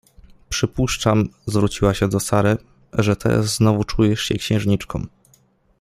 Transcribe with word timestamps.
Przypuszczam— 0.49 1.29
zwróciła 1.45 1.93
się 1.93 2.07
do 2.07 2.19
Sary— 2.19 2.57
że 2.93 3.15
teraz 3.15 3.45
znowu 3.55 3.83
czujesz 3.83 4.21
się 4.21 4.35
księżniczką. 4.35 5.05